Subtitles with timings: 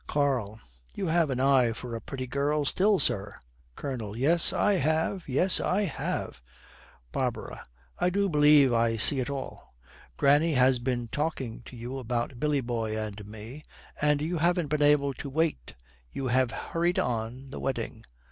[0.07, 0.59] KARL.
[0.95, 3.35] 'You have an eye for a pretty girl still, sir!'
[3.75, 4.17] COLONEL.
[4.17, 6.41] 'Yes, I have; yes, I have!'
[7.11, 7.63] BARBARA.
[7.99, 9.75] 'I do believe I see it all.
[10.17, 13.63] Granny has been talking to you about Billy boy and me,
[14.01, 15.75] and you haven't been able to wait;
[16.11, 18.03] you have hurried on the wedding!'